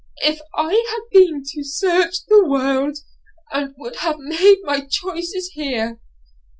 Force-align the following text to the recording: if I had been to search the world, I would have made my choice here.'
if 0.23 0.39
I 0.55 0.73
had 0.89 1.01
been 1.11 1.43
to 1.49 1.63
search 1.63 2.25
the 2.25 2.43
world, 2.43 2.97
I 3.51 3.67
would 3.77 3.97
have 3.97 4.17
made 4.17 4.57
my 4.63 4.83
choice 4.87 5.51
here.' 5.53 5.99